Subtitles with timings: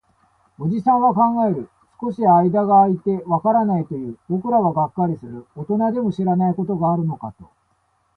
[0.57, 1.69] おじさんは考える。
[2.01, 4.17] 少し間が空いて、わからないと言う。
[4.29, 5.45] 僕らはがっかりする。
[5.55, 7.47] 大人でも知らないことがあるのかと。